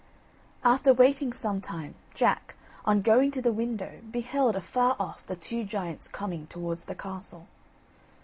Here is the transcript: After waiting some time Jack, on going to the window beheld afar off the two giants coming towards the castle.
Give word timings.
After 0.63 0.93
waiting 0.95 1.31
some 1.31 1.61
time 1.61 1.93
Jack, 2.15 2.55
on 2.85 3.03
going 3.03 3.29
to 3.29 3.39
the 3.39 3.53
window 3.53 4.01
beheld 4.09 4.55
afar 4.55 4.95
off 4.99 5.23
the 5.27 5.35
two 5.35 5.63
giants 5.63 6.07
coming 6.07 6.47
towards 6.47 6.85
the 6.85 6.95
castle. 6.95 7.45